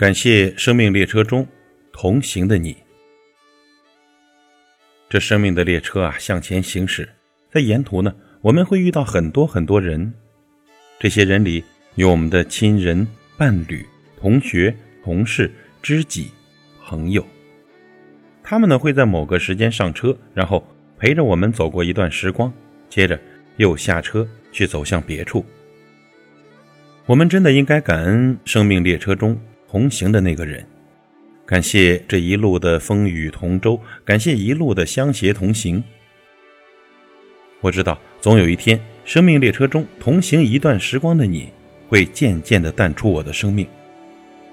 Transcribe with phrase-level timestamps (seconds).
[0.00, 1.46] 感谢生命列车中
[1.92, 2.74] 同行的你。
[5.10, 7.06] 这生命的列车啊，向前行驶，
[7.52, 8.10] 在沿途呢，
[8.40, 10.10] 我们会遇到很多很多人。
[10.98, 11.62] 这些人里
[11.96, 13.06] 有我们的亲人、
[13.36, 13.84] 伴侣、
[14.18, 14.74] 同学、
[15.04, 15.52] 同事、
[15.82, 16.30] 知己、
[16.82, 17.22] 朋友。
[18.42, 22.50] 他们呢会在某个时间上车，然后陪着我们走过一段时光，
[22.88, 23.20] 接着
[23.58, 25.44] 又下车去走向别处。
[27.04, 29.38] 我们真的应该感恩生命列车中。
[29.70, 30.66] 同行的那个人，
[31.46, 35.80] 感谢这一路的风雨同舟，感谢一路的相携同行。
[37.60, 41.50] 我知道，总有一天，生命列车中同行一段时光的你，
[41.88, 43.64] 会渐渐的淡出我的生命，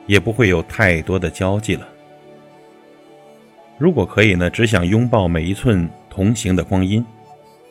[0.06, 1.90] 也不会有太多的交际了。
[3.80, 7.04] 如果可以呢，只想拥抱每一寸同行的光阴，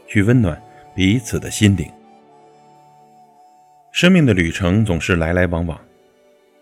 [0.09, 0.61] 去温暖
[0.97, 1.89] 彼此的心灵。
[3.93, 5.81] 生命的旅程总是来来往往，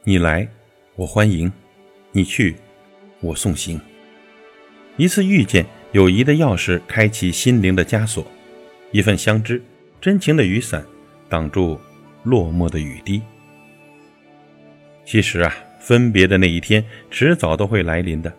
[0.03, 0.47] 你来。
[0.97, 1.50] 我欢迎
[2.12, 2.55] 你去，
[3.20, 3.81] 我送行。
[4.97, 8.23] 一次遇见，友谊的钥匙开启心灵的枷锁；
[8.92, 9.61] 一份相知，
[10.01, 10.84] 真情的雨伞
[11.28, 11.77] 挡住
[12.23, 13.20] 落寞的雨滴。
[15.05, 18.33] 其实啊，分别的那一天迟早都会来临的，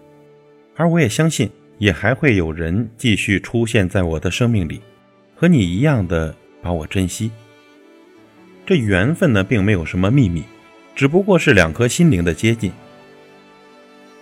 [0.78, 4.80] 而我也相信，也还会有人继续出现在我的生命里，
[5.36, 7.30] 和你一样的把我珍惜。
[8.66, 10.42] 这缘分呢，并没有什么秘密。
[10.96, 12.72] 只不过是两颗心灵的接近，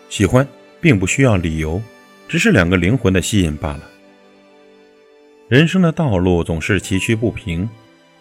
[0.10, 0.46] 喜欢
[0.82, 1.80] 并不需要理由，
[2.28, 3.90] 只是两个灵魂的吸引罢了。
[5.48, 7.70] 人生的道路总是崎岖不平，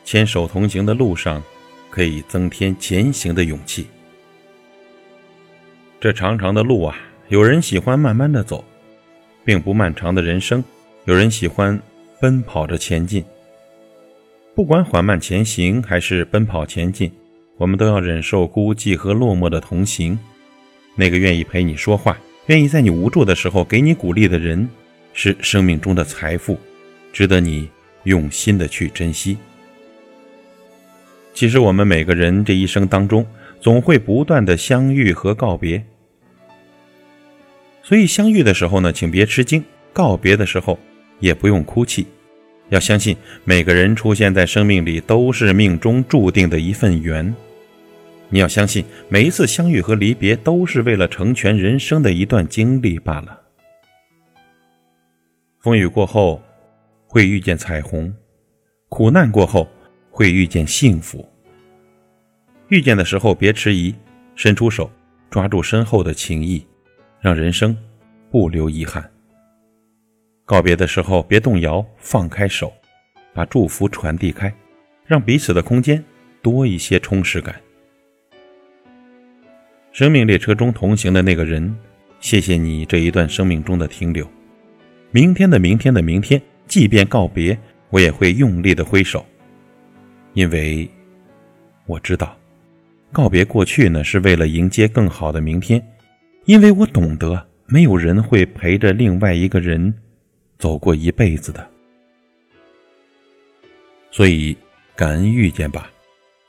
[0.04, 1.42] 牵手同行的路上，
[1.88, 3.86] 可以增添前行的勇气。
[5.98, 8.62] 这长长的路啊，有人喜欢慢慢的走，
[9.46, 10.62] 并不漫长的人生，
[11.06, 11.80] 有人喜欢
[12.20, 13.24] 奔跑着前进。
[14.54, 17.10] 不管缓慢前行还是奔跑前进。
[17.62, 20.18] 我们都要忍受孤寂和落寞的同行。
[20.96, 24.68] 那个愿意陪你说话、愿意在你无助的时候给你鼓励的人，
[25.12, 26.58] 是生命中的财富，
[27.12, 27.68] 值得你
[28.02, 29.38] 用心的去珍惜。
[31.32, 33.24] 其实，我们每个人这一生当中，
[33.60, 35.84] 总会不断的相遇和告别。
[37.84, 39.62] 所以，相遇的时候呢，请别吃惊；
[39.92, 40.76] 告别的时候，
[41.20, 42.08] 也不用哭泣。
[42.70, 47.32] 要相信，每个人出现在生命里都是命中注定的一份缘。
[48.32, 53.38] 你要相信，每一次相遇和离别都是为了成全人生的一段经历罢了。
[55.60, 56.42] 风雨过后，
[57.06, 58.10] 会遇见彩虹；
[58.88, 59.68] 苦难过后，
[60.10, 61.28] 会遇见幸福。
[62.68, 63.94] 遇见的时候别迟疑，
[64.34, 64.90] 伸出手，
[65.28, 66.66] 抓住身后的情谊，
[67.20, 67.76] 让人生
[68.30, 69.06] 不留遗憾。
[70.46, 72.72] 告别的时候，别动摇，放开手，
[73.34, 74.50] 把祝福传递开，
[75.04, 76.02] 让彼此的空间
[76.40, 77.60] 多一些充实感。
[79.92, 81.76] 生命列车中同行的那个人，
[82.18, 84.26] 谢谢你这一段生命中的停留。
[85.10, 87.56] 明天的明天的明天，即便告别，
[87.90, 89.24] 我也会用力的挥手，
[90.32, 90.88] 因为
[91.84, 92.34] 我知道，
[93.12, 95.82] 告别过去呢，是为了迎接更好的明天。
[96.46, 99.94] 因为我懂得，没有人会陪着另外一个人。
[100.58, 101.68] 走过一辈子的，
[104.12, 104.56] 所以
[104.94, 105.90] 感恩遇见吧，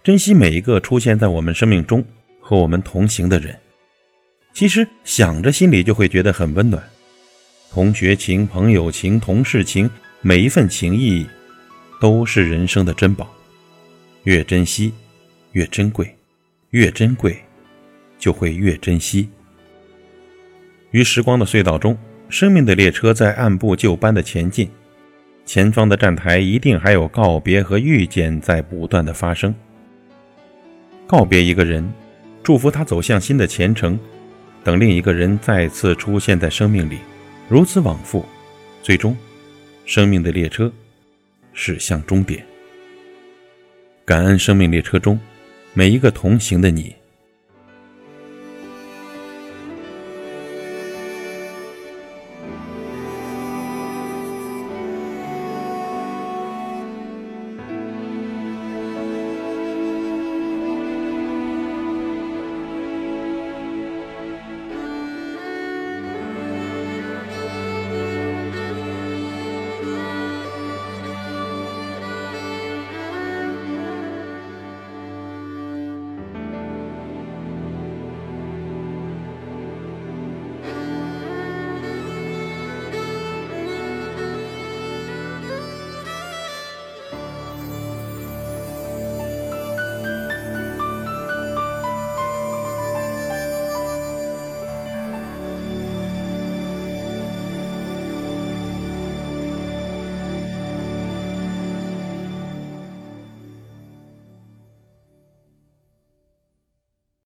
[0.04, 2.06] 珍惜每一个出现在我们生命中
[2.44, 3.58] 和我们同行的人。
[4.54, 6.84] 其实想着心里就会觉得很温暖。
[7.72, 9.90] 同学情、朋友情、同事情，
[10.22, 11.26] 每一份情谊
[12.00, 13.28] 都是人生的珍宝，
[14.26, 14.94] 越珍惜
[15.54, 16.14] 越珍贵，
[16.72, 17.36] 越珍贵
[18.20, 19.30] 就会越珍惜。
[20.92, 21.98] 于时光的隧道中。
[22.30, 24.68] 生命的列车在按部就班的前进，
[25.46, 29.54] 前方的站台一定还有告别和遇见在不断的发生。
[31.06, 31.88] 告别一个人，
[32.44, 33.98] 祝福他走向新的前程，
[34.64, 36.98] 等另一个人再次出现在生命里，
[37.48, 38.26] 如此往复，
[38.82, 39.16] 最终，
[39.86, 40.72] 生命的列车
[41.54, 42.46] 驶向终点。
[44.04, 45.18] 感恩生命列车中
[45.74, 46.94] 每一个同行的你。